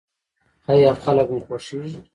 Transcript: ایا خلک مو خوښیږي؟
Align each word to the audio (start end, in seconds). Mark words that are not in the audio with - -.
ایا 0.71 0.91
خلک 1.03 1.27
مو 1.33 1.39
خوښیږي؟ 1.45 1.99